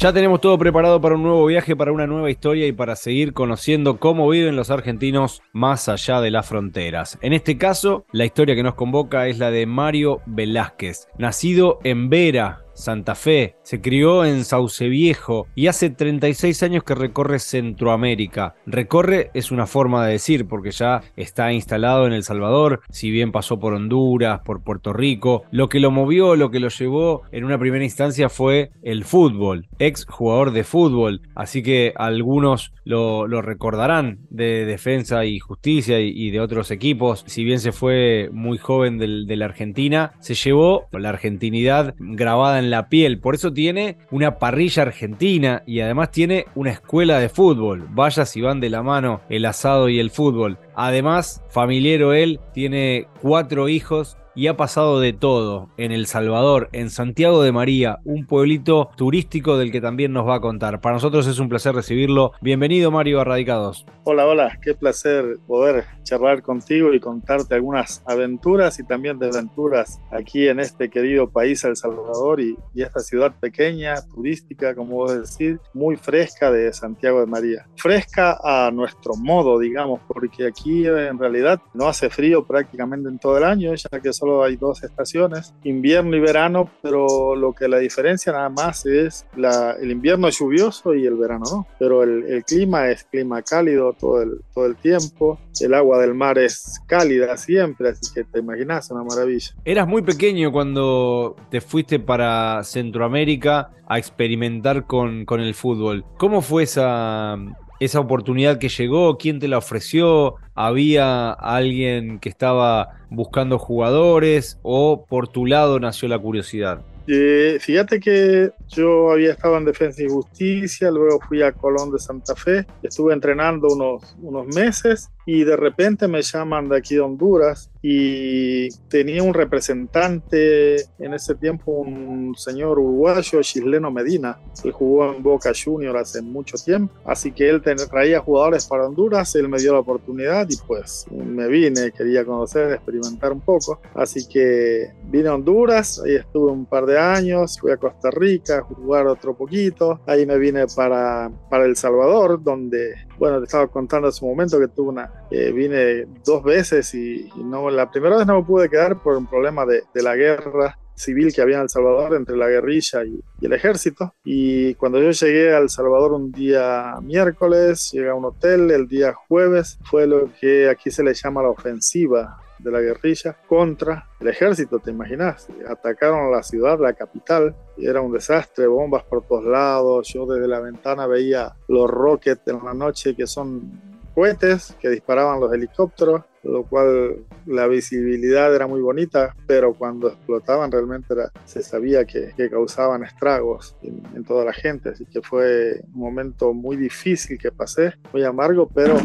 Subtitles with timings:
[0.00, 3.32] Ya tenemos todo preparado para un nuevo viaje, para una nueva historia y para seguir
[3.32, 7.18] conociendo cómo viven los argentinos más allá de las fronteras.
[7.20, 12.10] En este caso, la historia que nos convoca es la de Mario Velázquez, nacido en
[12.10, 18.54] Vera, Santa Fe, se crió en Sauce Viejo y hace 36 años que recorre Centroamérica.
[18.66, 23.32] Recorre es una forma de decir porque ya está instalado en El Salvador, si bien
[23.32, 25.44] pasó por Honduras, por Puerto Rico.
[25.50, 29.68] Lo que lo movió, lo que lo llevó en una primera instancia fue el fútbol,
[29.78, 36.40] ex jugador de fútbol, así que algunos lo, recordarán de Defensa y Justicia y, de
[36.40, 37.24] otros equipos.
[37.26, 42.67] Si bien se fue muy joven de la Argentina, se llevó la argentinidad grabada en
[42.70, 43.18] la piel.
[43.18, 47.86] Por eso tiene una parrilla argentina y además tiene una escuela de fútbol.
[47.90, 50.58] Vaya si van de la mano el asado y el fútbol.
[50.74, 56.90] Además, familiero él, tiene cuatro hijos y ha pasado de todo en El Salvador, en
[56.90, 60.80] Santiago de María, un pueblito turístico del que también nos va a contar.
[60.80, 62.30] Para nosotros es un placer recibirlo.
[62.40, 63.84] Bienvenido Mario a Radicados.
[64.04, 70.46] Hola, hola, qué placer poder charlar contigo y contarte algunas aventuras y también desventuras aquí
[70.46, 75.58] en este querido país El Salvador y, y esta ciudad pequeña, turística, como vos decís,
[75.74, 77.66] muy fresca de Santiago de María.
[77.74, 83.36] Fresca a nuestro modo, digamos, porque aquí en realidad no hace frío prácticamente en todo
[83.36, 87.78] el año, ya que solo hay dos estaciones, invierno y verano, pero lo que la
[87.78, 91.66] diferencia nada más es la, el invierno es lluvioso y el verano no.
[91.78, 96.38] Pero el, clima es clima cálido todo el, todo el tiempo, el agua del mar
[96.38, 99.50] es cálida siempre, así que te imaginas una maravilla.
[99.64, 106.04] Eras muy pequeño cuando te fuiste para Centroamérica a experimentar con, con el fútbol.
[106.18, 107.36] ¿Cómo fue esa,
[107.80, 109.18] esa oportunidad que llegó?
[109.18, 110.36] ¿Quién te la ofreció?
[110.54, 116.80] ¿Había alguien que estaba buscando jugadores o por tu lado nació la curiosidad?
[117.10, 121.98] Eh, fíjate que yo había estado en Defensa y Justicia, luego fui a Colón de
[121.98, 127.00] Santa Fe, estuve entrenando unos, unos meses y de repente me llaman de aquí de
[127.00, 135.10] Honduras y tenía un representante en ese tiempo, un señor uruguayo, Chisleno Medina, él jugó
[135.10, 139.58] en Boca Junior hace mucho tiempo, así que él traía jugadores para Honduras, él me
[139.58, 145.30] dio la oportunidad y pues me vine, quería conocer, experimentar un poco, así que vine
[145.30, 149.34] a Honduras, ahí estuve un par de años, fui a Costa Rica a jugar otro
[149.34, 154.30] poquito, ahí me vine para, para El Salvador, donde, bueno, te estaba contando hace un
[154.30, 158.46] momento que tuve una, eh, vine dos veces y, no, la primera vez no me
[158.46, 162.16] pude quedar por un problema de, de la guerra civil que había en El Salvador
[162.16, 164.14] entre la guerrilla y, y, el ejército.
[164.24, 168.88] Y cuando yo llegué a El Salvador un día miércoles, llegué a un hotel, el
[168.88, 174.08] día jueves fue lo que aquí se le llama la ofensiva de la guerrilla contra
[174.20, 175.48] el ejército, ¿te imaginas?
[175.68, 180.08] Atacaron la ciudad, la capital, y era un desastre, bombas por todos lados.
[180.12, 183.70] Yo desde la ventana veía los rockets en la noche, que son
[184.14, 190.70] cohetes que disparaban los helicópteros, lo cual la visibilidad era muy bonita, pero cuando explotaban
[190.70, 195.20] realmente era, se sabía que, que causaban estragos en, en, toda la gente, así que
[195.20, 198.96] fue un momento muy difícil que pasé, muy amargo, pero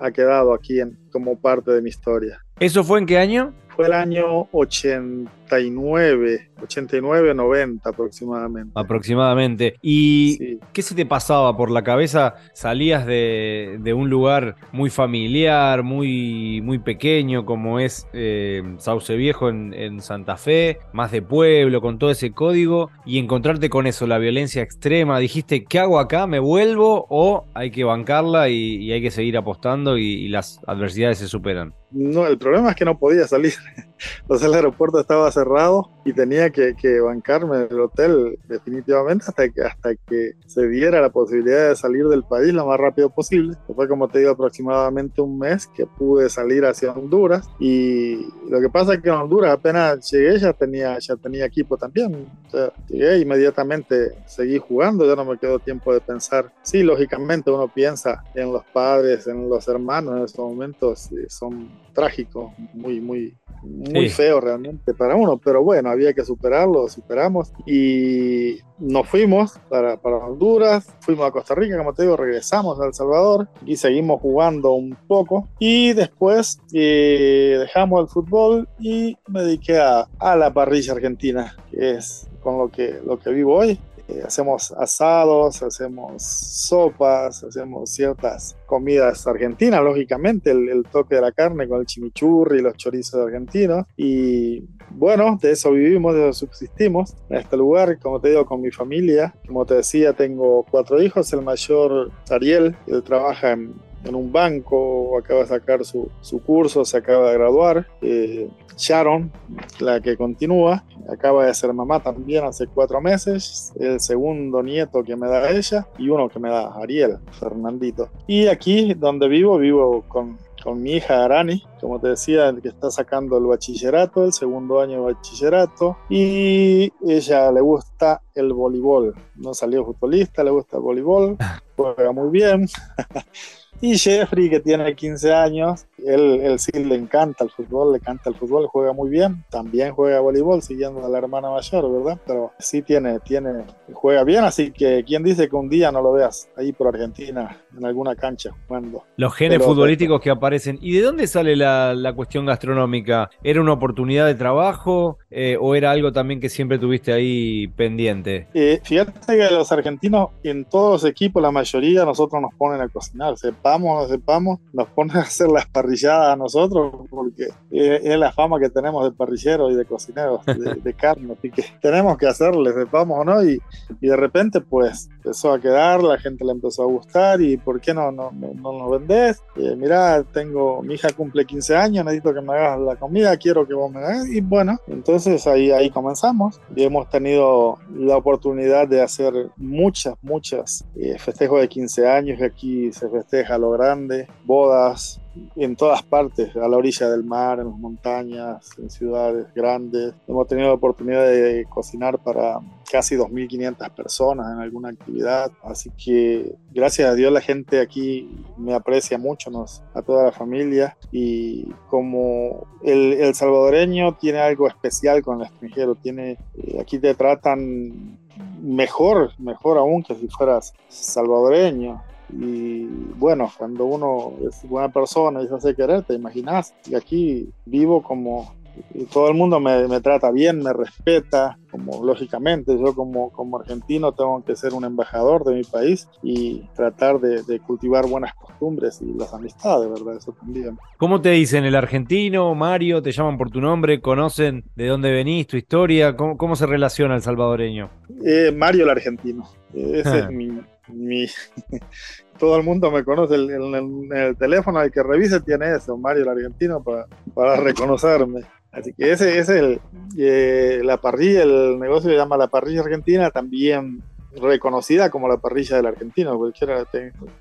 [0.00, 2.40] ha quedado aquí en, como parte de mi historia.
[2.58, 3.52] ¿Eso fue en qué año?
[3.78, 8.72] Fue el año 89, 89, 90 aproximadamente.
[8.74, 9.76] Aproximadamente.
[9.80, 10.60] ¿Y sí.
[10.72, 12.34] qué se te pasaba por la cabeza?
[12.54, 19.48] ¿Salías de, de un lugar muy familiar, muy, muy pequeño, como es eh, Sauce Viejo
[19.48, 24.18] en, Santa Fe, más de pueblo, con todo ese código, y encontrarte con eso, la
[24.18, 25.18] violencia extrema?
[25.18, 26.26] ¿Dijiste, ¿qué hago acá?
[26.26, 27.06] ¿Me vuelvo?
[27.08, 31.74] ¿O hay que bancarla y, hay que seguir apostando y las adversidades se superan?
[31.90, 33.54] No, el problema es que no podía salir.
[34.38, 39.62] Sea, el aeropuerto estaba cerrado y tenía que, que bancarme el hotel definitivamente hasta que,
[39.62, 43.56] hasta que se diera la posibilidad de salir del país lo más rápido posible.
[43.74, 48.68] Fue como te digo aproximadamente un mes que pude salir hacia Honduras y lo que
[48.68, 52.28] pasa es que en Honduras apenas llegué ya tenía, ya tenía equipo también.
[52.46, 56.52] O sea, llegué inmediatamente, seguí jugando, ya no me quedó tiempo de pensar.
[56.62, 62.52] Sí, lógicamente uno piensa en los padres, en los hermanos en esos momentos, son trágicos,
[62.74, 64.14] muy, muy, muy sí.
[64.14, 67.52] feo realmente para uno, pero bueno, había que superarlo, lo superamos.
[67.66, 72.86] Y nos fuimos para, para, Honduras, fuimos a Costa Rica, como te digo, regresamos a
[72.86, 75.48] El Salvador y seguimos jugando un poco.
[75.58, 81.92] Y después eh, dejamos el fútbol y me dediqué a, a la parrilla argentina, que
[81.92, 88.56] es con lo que, lo que vivo hoy eh, hacemos asados, hacemos sopas, hacemos ciertas
[88.66, 93.84] comidas argentinas, lógicamente, el, toque de la carne con el chimichurri, los chorizos argentinos.
[93.96, 98.62] Y bueno, de eso vivimos, de eso subsistimos en este lugar, como te digo, con
[98.62, 99.34] mi familia.
[99.46, 105.18] Como te decía, tengo cuatro hijos, el mayor Ariel, él trabaja en en un banco,
[105.18, 107.86] acaba de sacar su, su curso, se acaba de graduar.
[108.00, 108.48] Eh,
[108.78, 109.32] Sharon,
[109.80, 115.16] la que continúa, acaba de ser mamá también hace cuatro meses, el segundo nieto que
[115.16, 118.08] me da ella y uno que me da Ariel, Fernandito.
[118.28, 122.90] Y aquí donde vivo, vivo con, con mi hija Arani, como te decía, que está
[122.90, 129.14] sacando el bachillerato, el segundo año de bachillerato, y ella le gusta el voleibol.
[129.34, 131.36] No salió futbolista, le gusta el voleibol,
[131.76, 132.68] juega muy bien.
[133.80, 138.28] Y Jeffrey, que tiene 15 años, él, él, sí le encanta el fútbol, le encanta
[138.28, 139.44] el fútbol, juega muy bien.
[139.50, 142.18] También juega voleibol, siguiendo a la hermana mayor, ¿verdad?
[142.26, 146.12] Pero sí tiene, tiene, juega bien, así que ¿quién dice que un día no lo
[146.12, 149.04] veas ahí por Argentina, en alguna cancha jugando?
[149.16, 150.78] Los genes futbolísticos que aparecen.
[150.80, 153.30] ¿Y de dónde sale la, la cuestión gastronómica?
[153.44, 158.48] ¿Era una oportunidad de trabajo eh, o era algo también que siempre tuviste ahí pendiente?
[158.54, 162.88] Eh, fíjate que los argentinos, en todos los equipos, la mayoría, nosotros nos ponen a
[162.88, 163.36] cocinar
[163.68, 168.32] sepamos o no sepamos, nos ponen a hacer las parrilladas a nosotros, porque es, la
[168.32, 172.72] fama que tenemos de parrilleros y de cocineros de, carne, así que tenemos que hacerle,
[172.72, 173.60] sepamos o no, y,
[174.00, 177.80] y, de repente pues empezó a quedar, la gente le empezó a gustar, y ¿por
[177.80, 179.42] qué no, no, no, nos vendés?
[179.56, 183.66] Eh, mira, tengo, mi hija cumple 15 años, necesito que me hagas la comida, quiero
[183.66, 188.88] que vos me hagas, y bueno, entonces ahí, ahí comenzamos, y hemos tenido la oportunidad
[188.88, 194.28] de hacer muchas, muchas eh, festejos de 15 años, que aquí se festeja lo grande,
[194.44, 195.20] bodas
[195.56, 200.14] en todas partes, a la orilla del mar, en las montañas, en ciudades grandes.
[200.26, 202.60] Hemos tenido la oportunidad de cocinar para
[202.90, 208.74] casi 2.500 personas en alguna actividad, así que gracias a Dios la gente aquí me
[208.74, 215.22] aprecia mucho, nos, a toda la familia, y como el, el salvadoreño tiene algo especial
[215.22, 218.18] con el extranjero, tiene, eh, aquí te tratan
[218.62, 222.02] mejor, mejor aún que si fueras salvadoreño.
[222.32, 222.86] Y
[223.16, 226.74] bueno, cuando uno es buena persona y se hace querer, te imaginas.
[226.88, 228.58] Y aquí vivo como
[228.94, 233.58] y todo el mundo me, me, trata bien, me respeta, como lógicamente yo como, como
[233.58, 238.34] argentino tengo que ser un embajador de mi país y tratar de, de, cultivar buenas
[238.34, 240.16] costumbres y las amistades, ¿verdad?
[240.16, 240.78] Eso también.
[240.96, 243.02] ¿Cómo te dicen el argentino, Mario?
[243.02, 244.00] ¿Te llaman por tu nombre?
[244.00, 246.16] ¿Conocen de dónde venís, tu historia?
[246.16, 247.90] ¿Cómo, cómo se relaciona el salvadoreño?
[248.24, 249.44] Eh, Mario el argentino.
[249.74, 251.26] Ese es mi, mi
[252.38, 255.96] todo el mundo me conoce en el, el, el, teléfono, el que revise tiene eso,
[255.96, 258.42] Mario el argentino, para, para reconocerme.
[258.70, 259.80] Así que ese es el,
[260.18, 264.02] eh, la parrilla, el negocio se llama la parrilla argentina, también
[264.40, 266.38] reconocida como la parrilla del argentino,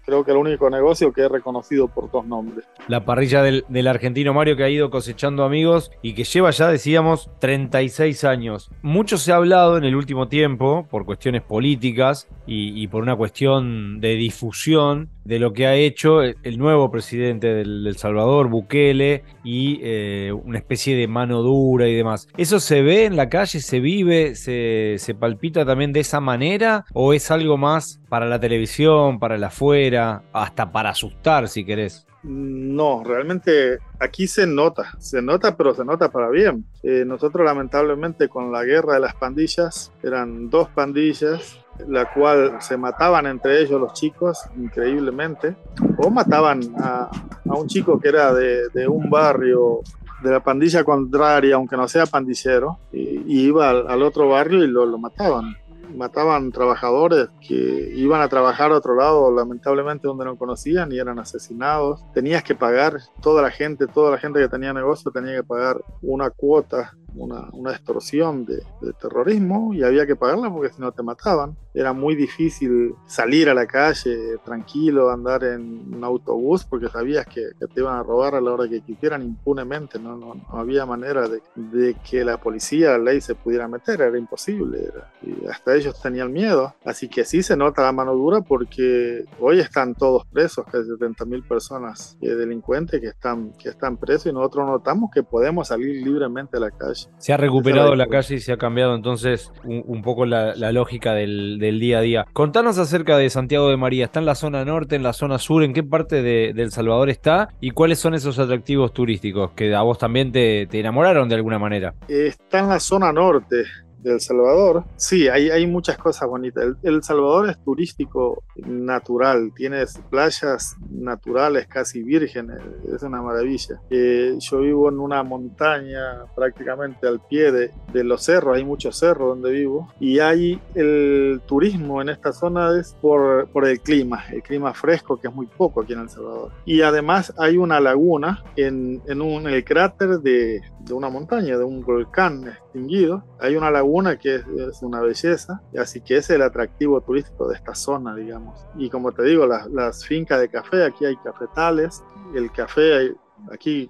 [0.06, 2.66] creo que el único negocio que es reconocido por dos nombres.
[2.88, 7.30] La parrilla del, argentino Mario que ha ido cosechando amigos y que lleva ya, decíamos,
[7.40, 8.70] 36 años.
[8.82, 14.00] Mucho se ha hablado en el último tiempo, por cuestiones políticas y, por una cuestión
[14.00, 20.32] de difusión, de lo que ha hecho el nuevo presidente del, Salvador, Bukele, y eh,
[20.32, 22.28] una especie de mano dura y demás.
[22.38, 26.86] ¿Eso se ve en la calle, se vive, se palpita también de esa manera?
[26.94, 32.08] ¿O es algo más para la televisión, para el afuera, hasta para asustar si querés?
[32.24, 36.66] No, realmente aquí se nota, se nota, pero se nota para bien.
[36.84, 42.76] Eh, nosotros lamentablemente con la guerra de las pandillas, eran dos pandillas, la cual se
[42.76, 45.56] mataban entre ellos los chicos, increíblemente,
[46.00, 47.10] o mataban a,
[47.46, 49.82] un chico que era de, de, un barrio
[50.24, 54.64] de la pandilla contraria, aunque no sea pandillero, y, y iba al, al, otro barrio
[54.64, 55.56] y lo, lo mataban
[55.96, 61.20] mataban trabajadores que iban a trabajar a otro lado, lamentablemente donde no conocían y eran
[61.20, 62.04] asesinados.
[62.14, 65.78] Tenías que pagar, toda la gente, toda la gente que tenía negocio tenía que pagar
[66.02, 70.92] una cuota una, una extorsión de, de, terrorismo y había que pagarla porque si no
[70.92, 71.56] te mataban.
[71.74, 77.50] Era muy difícil salir a la calle tranquilo, andar en un autobús porque sabías que,
[77.60, 80.00] que te iban a robar a la hora que quisieran impunemente.
[80.00, 84.02] No, no, no había manera de, de, que la policía, la ley se pudiera meter,
[84.02, 84.86] era imposible.
[84.86, 86.74] Era, y hasta ellos tenían miedo.
[86.84, 91.26] Así que sí se nota la mano dura porque hoy están todos presos, casi 70
[91.26, 96.04] mil personas eh, delincuentes que están, que están presos y nosotros notamos que podemos salir
[96.06, 97.07] libremente a la calle.
[97.18, 100.72] Se ha recuperado la calle y se ha cambiado entonces un, un poco la, la
[100.72, 102.26] lógica del, del, día a día.
[102.34, 104.06] Contanos acerca de Santiago de María.
[104.06, 105.64] ¿Está en la zona norte, en la zona sur?
[105.64, 107.50] ¿En qué parte de, de El Salvador está?
[107.60, 111.60] ¿Y cuáles son esos atractivos turísticos que a vos también te, te enamoraron de alguna
[111.60, 111.94] manera?
[112.08, 113.64] Está en la zona norte
[114.04, 116.76] El Salvador, sí, hay, hay muchas cosas bonitas.
[116.84, 122.60] El, Salvador es turístico natural, tienes playas naturales casi vírgenes,
[122.94, 123.82] es una maravilla.
[123.90, 128.98] Eh, yo vivo en una montaña prácticamente al pie de, de, los cerros, hay muchos
[128.98, 134.24] cerros donde vivo, y hay el turismo en esta zona es por, por el clima,
[134.32, 136.52] el clima fresco que es muy poco aquí en El Salvador.
[136.66, 141.64] Y además hay una laguna en, en, un, el cráter de, de una montaña, de
[141.64, 143.72] un volcán extinguido, hay una
[144.20, 148.66] que es, una belleza, así que es el atractivo turístico de esta zona, digamos.
[148.78, 152.04] Y como te digo, las, las fincas de café, aquí hay cafetales,
[152.36, 153.16] el café
[153.52, 153.90] aquí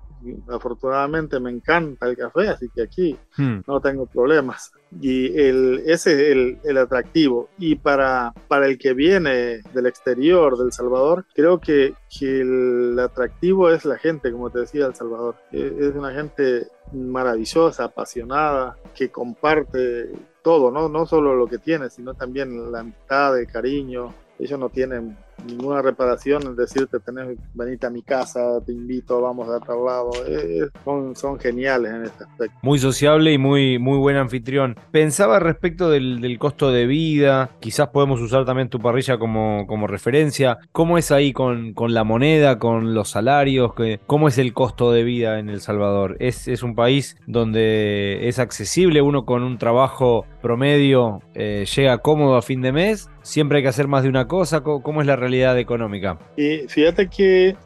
[0.49, 3.59] afortunadamente me encanta el café, así que aquí hmm.
[3.67, 4.71] no tengo problemas.
[5.01, 7.49] Y el, ese es el, el, atractivo.
[7.57, 13.69] Y para, para el que viene del exterior, del Salvador, creo que, que el atractivo
[13.69, 15.35] es la gente, como te decía, El Salvador.
[15.51, 20.09] E, es una gente maravillosa, apasionada, que comparte
[20.41, 20.87] todo, ¿no?
[20.87, 24.13] no solo lo que tiene, sino también la amistad, el cariño.
[24.39, 29.47] Ellos no tienen ninguna reparación, es decirte, tenés, venite a mi casa, te invito, vamos
[29.49, 30.11] a otro lado.
[30.27, 32.57] Eh, son, son geniales en este aspecto.
[32.61, 34.75] Muy sociable y muy, muy buen anfitrión.
[34.91, 39.87] Pensaba respecto del, del, costo de vida, quizás podemos usar también tu parrilla como, como
[39.87, 40.57] referencia.
[40.71, 43.71] ¿Cómo es ahí con, con la moneda, con los salarios?
[44.05, 46.17] ¿Cómo es el costo de vida en El Salvador?
[46.19, 52.35] ¿Es, es un país donde es accesible uno con un trabajo promedio, eh, llega cómodo
[52.35, 53.09] a fin de mes?
[53.27, 54.61] ¿Siempre hay que hacer más de una cosa?
[54.61, 56.17] ¿Cómo, es la realidad económica?
[56.37, 57.57] Y fíjate que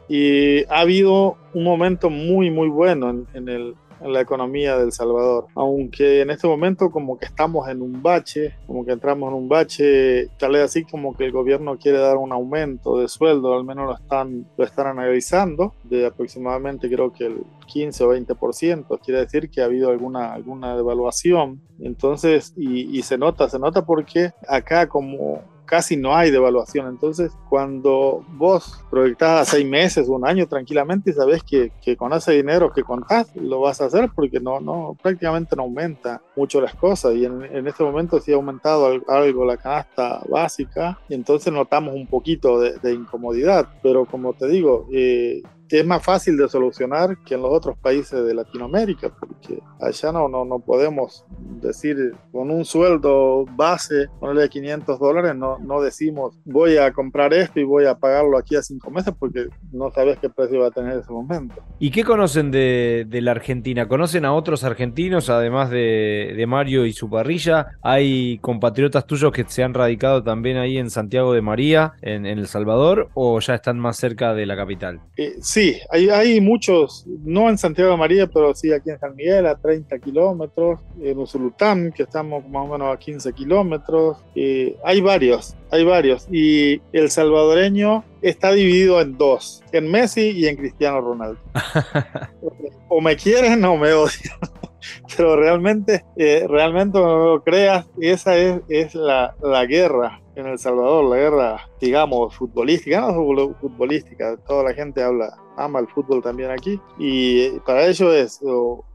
[0.68, 5.46] ha habido un momento muy, muy bueno en, en el, en la economía del Salvador.
[5.54, 9.48] Aunque en este momento como que estamos en un bache, como que entramos en un
[9.48, 13.64] bache, tal vez así como que el gobierno quiere dar un aumento de sueldo, al
[13.64, 19.20] menos lo están, lo están analizando, de aproximadamente creo que el 15 o 20%, quiere
[19.20, 21.60] decir que ha habido alguna, alguna devaluación.
[21.80, 26.88] Entonces, y, y se nota, se nota porque acá como casi no hay devaluación.
[26.88, 32.12] Entonces, cuando vos proyectás a seis meses, un año tranquilamente y sabes que, que, con
[32.12, 36.60] ese dinero que contás lo vas a hacer porque no, no, prácticamente no aumenta mucho
[36.60, 37.14] las cosas.
[37.14, 41.94] Y en, en este momento sí ha aumentado algo la canasta básica y entonces notamos
[41.94, 43.68] un poquito de, de incomodidad.
[43.82, 45.42] Pero como te digo, eh,
[45.80, 50.28] es más fácil de solucionar que en los otros países de Latinoamérica, porque allá no,
[50.28, 51.24] no, no podemos
[51.60, 57.60] decir con un sueldo base, ponerle 500 dólares, no, no decimos voy a comprar esto
[57.60, 60.70] y voy a pagarlo aquí a cinco meses porque no sabes qué precio va a
[60.70, 61.54] tener en ese momento.
[61.78, 63.88] ¿Y qué conocen de, de la Argentina?
[63.88, 67.78] ¿Conocen a otros argentinos, además de, de, Mario y su parrilla?
[67.82, 72.38] ¿Hay compatriotas tuyos que se han radicado también ahí en Santiago de María, en, en
[72.38, 75.00] El Salvador, o ya están más cerca de la capital?
[75.16, 78.98] Eh, sí, Sí, hay, hay, muchos, no en Santiago de María, pero sí aquí en
[78.98, 84.18] San Miguel, a 30 kilómetros, en Usulután, que estamos más o menos a 15 kilómetros.
[84.34, 86.26] Eh, hay varios, hay varios.
[86.32, 91.38] Y el salvadoreño está dividido en dos, en Messi y en Cristiano Ronaldo.
[92.88, 94.34] o me quieren o me odian.
[95.16, 100.58] pero realmente, eh, realmente no lo creas, esa es, es la, la guerra en El
[100.58, 103.14] Salvador, la guerra, digamos, futbolística, no
[103.60, 108.40] futbolística, toda la gente habla, ama el fútbol también aquí, y para ello es,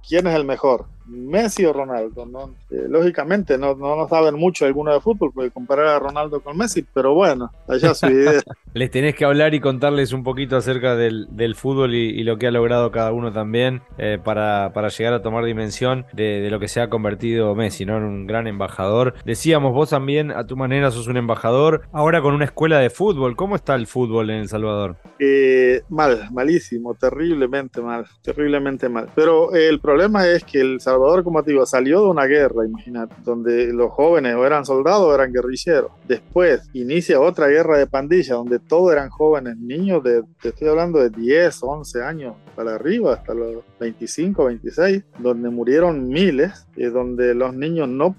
[0.08, 0.86] ¿quién es el mejor?
[1.08, 2.26] Messi o Ronaldo.
[2.26, 2.56] ¿no?
[2.70, 6.58] Eh, lógicamente no, no, no, saben mucho alguno de fútbol, porque comparar a Ronaldo con
[6.58, 8.42] Messi, pero bueno, allá su idea.
[8.74, 12.38] Les tenés que hablar y contarles un poquito acerca del, del fútbol y, y, lo
[12.38, 16.50] que ha logrado cada uno también eh, para, para, llegar a tomar dimensión de, de,
[16.52, 17.98] lo que se ha convertido Messi, ¿no?
[17.98, 19.16] En un gran embajador.
[19.26, 23.36] Decíamos, vos también a tu manera sos un embajador, ahora con una escuela de fútbol.
[23.36, 24.98] ¿Cómo está el fútbol en El Salvador?
[25.20, 29.10] Eh, mal, malísimo, terriblemente mal, terriblemente mal.
[29.16, 33.16] Pero el problema es que El Salvador, como te digo, salió de una guerra, imagínate,
[33.24, 35.92] donde los jóvenes o eran soldados o eran guerrilleros.
[36.08, 41.00] Después inicia otra guerra de pandilla, donde todos eran jóvenes, niños de, te estoy hablando
[41.00, 47.34] de 10, 11 años para arriba, hasta los 25, 26, donde murieron miles, y donde
[47.34, 48.16] los niños no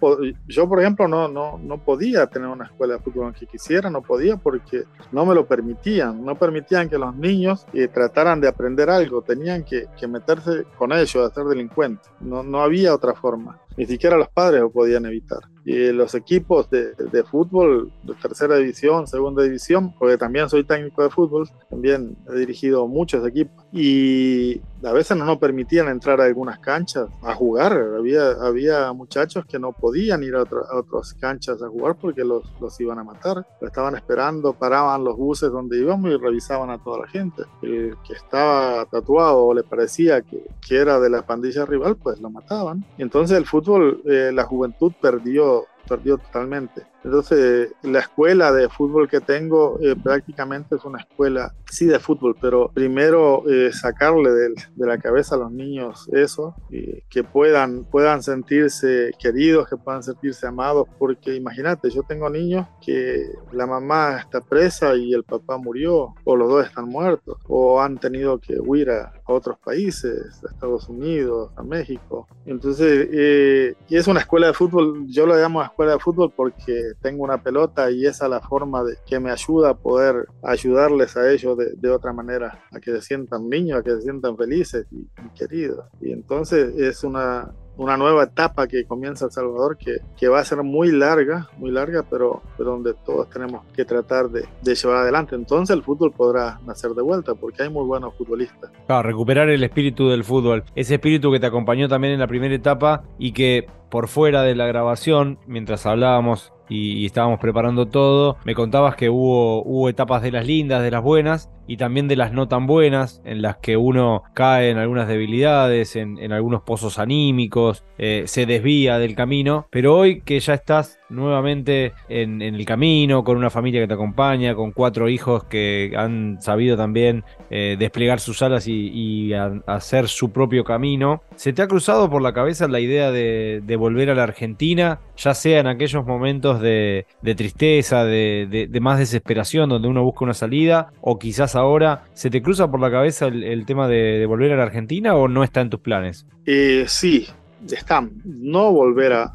[0.48, 4.02] yo por ejemplo no, no, no podía tener una escuela de fútbol aunque quisiera, no
[4.02, 8.90] podía porque no me lo permitían, no permitían que los niños eh, trataran de aprender
[8.90, 13.58] algo, tenían que, que meterse con ellos, a ser delincuentes, no, no había otra forma
[13.78, 15.38] ni siquiera los padres lo podían evitar.
[15.64, 21.02] Y los equipos de, de, fútbol de tercera división, segunda división, porque también soy técnico
[21.02, 23.64] de fútbol, también he dirigido muchos equipos.
[23.70, 27.72] y a veces no nos permitían entrar a algunas canchas a jugar.
[27.72, 32.80] Había, había muchachos que no podían ir a, otras canchas a jugar porque los, los
[32.80, 33.46] iban a matar.
[33.60, 37.42] estaban esperando, paraban los buses donde íbamos y revisaban a toda la gente.
[37.62, 42.20] El que estaba tatuado o le parecía que, que era de la pandilla rival, pues
[42.20, 42.84] lo mataban.
[42.98, 46.86] entonces el fútbol, eh, la juventud perdió perdió totalmente.
[47.04, 52.36] Entonces, la escuela de fútbol que tengo eh, prácticamente es una escuela, sí, de fútbol,
[52.40, 58.22] pero primero eh, sacarle de, de, la cabeza a los niños eso, que puedan, puedan
[58.22, 64.40] sentirse queridos, que puedan sentirse amados, porque imagínate, yo tengo niños que la mamá está
[64.40, 68.90] presa y el papá murió, o los dos están muertos, o han tenido que huir
[68.90, 72.26] a, otros países, a Estados Unidos, a México.
[72.46, 76.92] Entonces, eh, y es una escuela de fútbol, yo lo llamo escuela de fútbol porque
[77.00, 81.16] tengo una pelota y esa es la forma de que me ayuda a poder ayudarles
[81.16, 84.86] a ellos de, otra manera, a que se sientan niños, a que se sientan felices
[84.90, 85.08] y
[85.38, 85.86] queridos.
[86.00, 90.44] Y entonces es una, una nueva etapa que comienza El Salvador que, que, va a
[90.44, 95.36] ser muy larga, muy larga, pero, donde todos tenemos que tratar de, llevar adelante.
[95.36, 98.70] Entonces el fútbol podrá nacer de vuelta porque hay muy buenos futbolistas.
[98.86, 102.54] Claro, recuperar el espíritu del fútbol, ese espíritu que te acompañó también en la primera
[102.54, 108.54] etapa y que por fuera de la grabación, mientras hablábamos y, estábamos preparando todo, me
[108.54, 112.32] contabas que hubo, hubo etapas de las lindas, de las buenas y también de las
[112.32, 117.84] no tan buenas, en las que uno cae en algunas debilidades, en, algunos pozos anímicos,
[117.98, 123.36] eh, se desvía del camino, pero hoy que ya estás nuevamente en, el camino, con
[123.36, 128.42] una familia que te acompaña, con cuatro hijos que han sabido también eh, desplegar sus
[128.42, 129.32] alas y,
[129.66, 134.10] hacer su propio camino, ¿se te ha cruzado por la cabeza la idea de, volver
[134.10, 137.06] a la Argentina, ya sea en aquellos momentos de,
[137.36, 142.70] tristeza, de, más desesperación, donde uno busca una salida, o quizás ahora, ¿se te cruza
[142.70, 145.80] por la cabeza el, tema de, volver a la Argentina o no está en tus
[145.80, 146.26] planes?
[146.46, 147.26] Eh, sí,
[147.70, 148.08] está.
[148.24, 149.34] No volver a,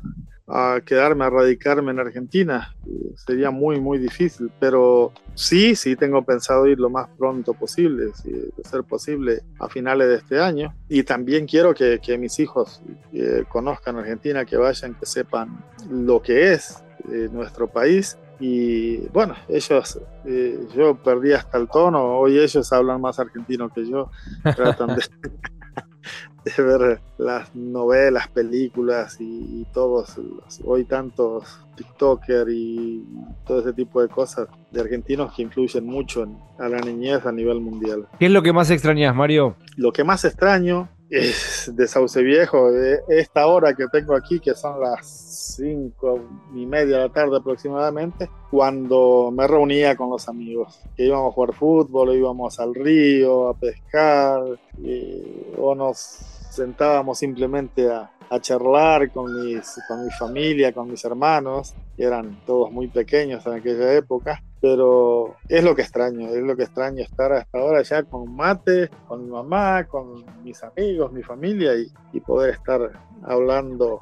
[0.85, 2.75] quedarme, a radicarme en Argentina.
[3.15, 8.29] Sería muy, muy difícil, pero sí, sí tengo pensado ir lo más pronto posible, si
[8.31, 10.73] de ser posible, a finales de este año.
[10.89, 12.81] Y también quiero que, que mis hijos
[13.13, 19.35] eh, conozcan Argentina, que vayan, que sepan lo que es eh, nuestro país y bueno,
[19.47, 24.09] ellos, eh, yo perdí hasta el tono, hoy ellos hablan más argentino que yo,
[24.55, 25.03] tratan de,
[26.63, 30.19] ver las novelas, películas y, todos,
[30.63, 33.03] hoy tantos TikToker y
[33.45, 37.31] todo ese tipo de cosas de argentinos que influyen mucho en, a la niñez a
[37.31, 38.07] nivel mundial.
[38.19, 39.55] ¿Qué es lo que más extrañas, Mario?
[39.77, 44.79] Lo que más extraño de Sauce Viejo, de esta hora que tengo aquí, que son
[44.79, 45.05] las
[45.55, 46.19] cinco
[46.55, 51.33] y media de la tarde aproximadamente, cuando me reunía con los amigos, que íbamos a
[51.33, 54.41] jugar fútbol, íbamos al río a pescar,
[55.57, 55.97] o nos
[56.49, 62.39] sentábamos simplemente a, a charlar con, mis, con mi familia, con mis hermanos, que eran
[62.45, 67.03] todos muy pequeños en aquella época, pero es lo que extraño, es lo que extraño
[67.03, 71.91] estar hasta ahora ya con mate, con mi mamá, con mis amigos, mi familia y,
[72.13, 73.99] y poder estar hablando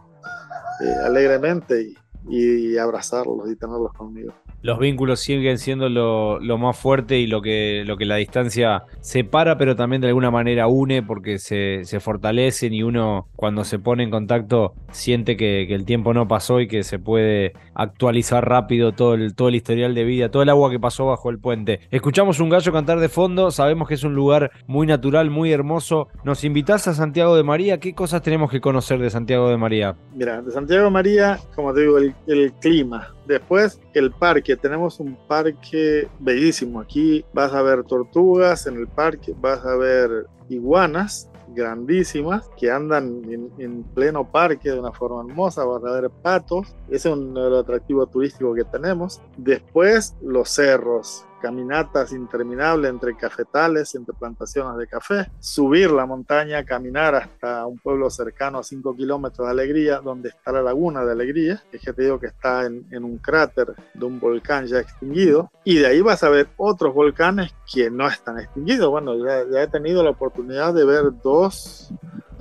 [0.84, 1.98] eh, alegremente y,
[2.30, 7.84] y abrazarlos y tenerlos conmigo los vínculos siguen siendo lo, más fuerte y lo que,
[7.86, 12.84] lo que la distancia separa, pero también de alguna manera une porque se, fortalecen y
[12.84, 17.00] uno cuando se pone en contacto siente que, el tiempo no pasó y que se
[17.00, 21.06] puede actualizar rápido todo el, todo el historial de vida, todo el agua que pasó
[21.06, 21.80] bajo el puente.
[21.92, 26.10] Escuchamos un gallo cantar de fondo, sabemos que es un lugar muy natural, muy hermoso.
[26.24, 29.96] Nos invitas a Santiago de María, ¿qué cosas tenemos que conocer de Santiago de María?
[30.14, 34.51] Mira, de Santiago de María, como te digo, el clima Después, el parque.
[34.56, 36.80] Tenemos un parque bellísimo.
[36.80, 43.22] Aquí vas a ver tortugas en el parque, vas a ver iguanas grandísimas que andan
[43.58, 48.06] en, pleno parque de una forma hermosa, vas a ver patos, ese es un atractivo
[48.08, 49.22] turístico que tenemos.
[49.38, 57.16] Después los cerros, caminatas interminables entre cafetales, entre plantaciones de café, subir la montaña, caminar
[57.16, 61.62] hasta un pueblo cercano a 5 kilómetros de Alegría, donde está la laguna de Alegría,
[61.72, 65.80] que que te digo que está en, un cráter de un volcán ya extinguido, y
[65.80, 68.90] de ahí vas a ver otros volcanes que no están extinguidos.
[68.90, 71.92] Bueno, ya, ya he tenido la oportunidad de ver dos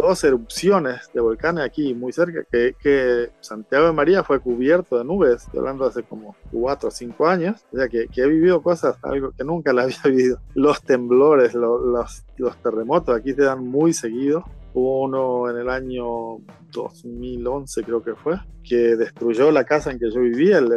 [0.00, 5.04] dos erupciones de volcanes aquí muy cerca, que, que, Santiago de María fue cubierto de
[5.04, 8.96] nubes, hablando hace como cuatro o cinco años, o sea que, que, he vivido cosas,
[9.02, 10.40] algo que nunca la había vivido.
[10.54, 14.44] Los temblores, los, los terremotos aquí se dan muy seguido.
[14.72, 16.38] Hubo uno en el año
[16.72, 18.36] 2011 creo que fue,
[18.70, 20.70] que destruyó la casa en que yo vivía, el,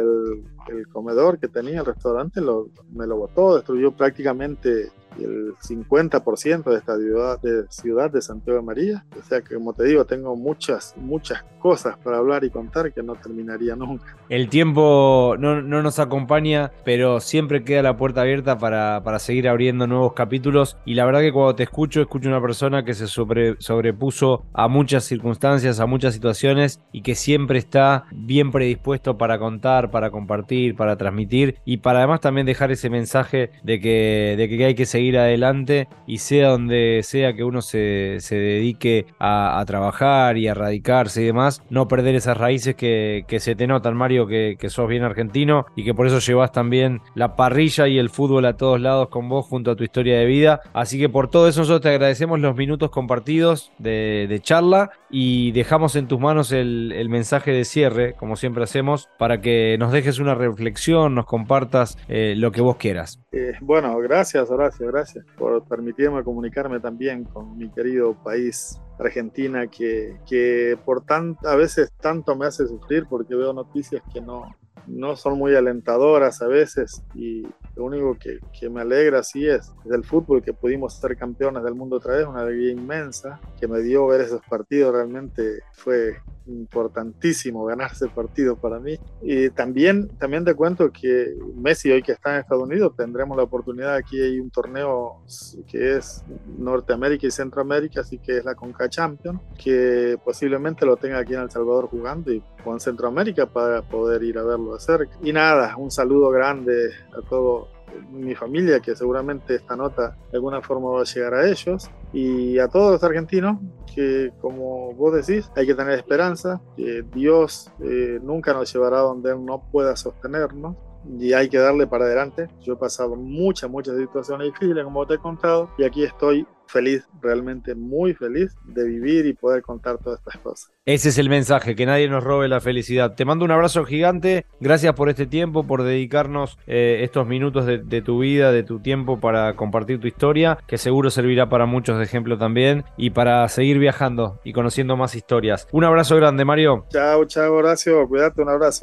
[0.68, 6.76] el comedor que tenía, el restaurante, lo, me lo botó, destruyó prácticamente el 50% de
[6.76, 9.04] esta ciudad de, ciudad de Santiago de María.
[9.16, 13.02] O sea que, como te digo, tengo muchas, muchas cosas para hablar y contar que
[13.02, 14.16] no terminaría nunca.
[14.28, 19.48] El tiempo no, no nos acompaña, pero siempre queda la puerta abierta para, para, seguir
[19.48, 20.76] abriendo nuevos capítulos.
[20.84, 24.68] Y la verdad que cuando te escucho, escucho una persona que se sobre, sobrepuso a
[24.68, 30.74] muchas circunstancias, a muchas situaciones y que siempre está bien predispuesto para contar, para compartir,
[30.74, 34.86] para transmitir y para además también dejar ese mensaje de que, de que hay que
[34.86, 40.54] seguir ir adelante y sea donde sea que uno se, dedique a, trabajar y a
[40.54, 45.02] radicarse y demás, no perder esas raíces que, se te notan, Mario, que, sos bien
[45.02, 49.08] argentino y que por eso llevas también la parrilla y el fútbol a todos lados
[49.08, 50.60] con vos junto a tu historia de vida.
[50.72, 55.96] Así que por todo eso nosotros te agradecemos los minutos compartidos de, charla y dejamos
[55.96, 60.34] en tus manos el, mensaje de cierre, como siempre hacemos, para que nos dejes una
[60.34, 63.20] reflexión, nos compartas eh, lo que vos quieras.
[63.32, 70.16] Eh, bueno, gracias Horacio, gracias por permitirme comunicarme también con mi querido país Argentina que,
[70.26, 74.54] que por tan, a veces tanto me hace sufrir porque veo noticias que no,
[74.86, 77.42] no son muy alentadoras a veces y
[77.76, 81.74] lo único que, que me alegra sí es, del fútbol que pudimos ser campeones del
[81.74, 86.16] mundo otra vez, una alegría inmensa que me dio ver esos partidos realmente fue
[86.46, 88.98] importantísimo ganarse el partido para mí.
[89.22, 93.44] Y también, también te cuento que Messi, hoy que está en Estados Unidos, tendremos la
[93.44, 95.22] oportunidad, aquí hay un torneo
[95.66, 96.24] que es
[96.58, 101.40] Norteamérica y Centroamérica, así que es la Conca Champions, que posiblemente lo tenga aquí en
[101.40, 102.32] El Salvador jugando
[102.64, 105.16] con Centroamérica para poder ir a verlo de cerca.
[105.22, 107.68] Y nada, un saludo grande a todo
[108.10, 112.58] mi familia, que seguramente esta nota de alguna forma va a llegar a ellos, y
[112.58, 113.58] a todos los argentinos,
[113.94, 119.30] que como vos decís, hay que tener esperanza, que Dios eh, nunca nos llevará donde
[119.30, 120.76] Él no pueda sostenernos,
[121.18, 122.48] y hay que darle para adelante.
[122.62, 127.06] Yo he pasado muchas, muchas situaciones difíciles, como te he contado, y aquí estoy feliz,
[127.20, 130.70] realmente muy feliz de vivir y poder contar todas estas cosas.
[130.86, 133.14] Ese es el mensaje, que nadie nos robe la felicidad.
[133.14, 137.78] Te mando un abrazo gigante, gracias por este tiempo, por dedicarnos eh, estos minutos de,
[137.78, 141.98] de, tu vida, de tu tiempo para compartir tu historia, que seguro servirá para muchos
[141.98, 145.68] de ejemplo también y para seguir viajando y conociendo más historias.
[145.72, 146.86] Un abrazo grande, Mario.
[146.90, 148.82] Chao, chao, Horacio, cuídate, un abrazo.